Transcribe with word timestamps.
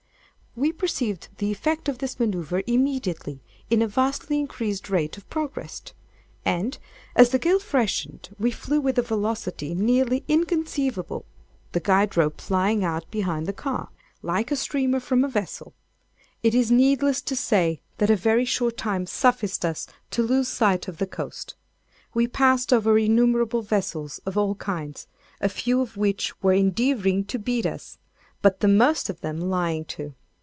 We 0.53 0.73
perceived 0.73 1.29
the 1.37 1.49
effect 1.49 1.87
of 1.87 1.99
this 1.99 2.19
manoeuvre 2.19 2.61
immediately, 2.67 3.41
in 3.69 3.81
a 3.81 3.87
vastly 3.87 4.37
increased 4.37 4.89
rate 4.89 5.17
of 5.17 5.29
progress; 5.29 5.81
and, 6.43 6.77
as 7.15 7.29
the 7.29 7.39
gale 7.39 7.57
freshened, 7.57 8.35
we 8.37 8.51
flew 8.51 8.81
with 8.81 8.99
a 8.99 9.01
velocity 9.01 9.73
nearly 9.73 10.25
inconceivable; 10.27 11.23
the 11.71 11.79
guide 11.79 12.17
rope 12.17 12.41
flying 12.41 12.83
out 12.83 13.09
behind 13.09 13.45
the 13.45 13.53
car, 13.53 13.91
like 14.21 14.51
a 14.51 14.57
streamer 14.57 14.99
from 14.99 15.23
a 15.23 15.29
vessel. 15.29 15.73
It 16.43 16.53
is 16.53 16.69
needless 16.69 17.21
to 17.23 17.35
say 17.37 17.79
that 17.99 18.09
a 18.09 18.17
very 18.17 18.43
short 18.43 18.75
time 18.75 19.05
sufficed 19.05 19.63
us 19.63 19.87
to 20.09 20.21
lose 20.21 20.49
sight 20.49 20.89
of 20.89 20.97
the 20.97 21.07
coast. 21.07 21.55
We 22.13 22.27
passed 22.27 22.73
over 22.73 22.97
innumerable 22.99 23.61
vessels 23.61 24.19
of 24.25 24.37
all 24.37 24.55
kinds, 24.55 25.07
a 25.39 25.47
few 25.47 25.79
of 25.79 25.95
which 25.95 26.33
were 26.43 26.51
endeavoring 26.51 27.23
to 27.27 27.39
beat 27.39 27.65
up, 27.65 27.79
but 28.41 28.59
the 28.59 28.67
most 28.67 29.09
of 29.09 29.21
them 29.21 29.39
lying 29.39 29.85
to. 29.85 30.13